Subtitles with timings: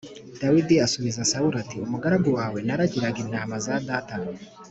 [0.41, 4.15] Dawidi asubiza Sawuli ati “Umugaragu wawe naragiraga intama za data